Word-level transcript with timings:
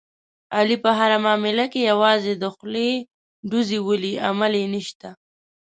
علي 0.55 0.77
په 0.83 0.91
هره 0.97 1.17
معامله 1.23 1.65
کې 1.71 1.87
یوازې 1.91 2.33
د 2.37 2.43
خولې 2.55 2.91
ډوزې 3.49 3.79
ولي، 3.87 4.13
عمل 4.27 4.53
یې 4.61 4.65
نشته. 4.75 5.09